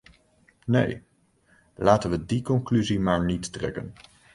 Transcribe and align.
Nee, 0.65 1.03
laten 1.75 2.09
we 2.09 2.25
die 2.25 2.41
conclusie 2.41 2.99
maar 2.99 3.25
niet 3.25 3.53
trekken. 3.53 3.93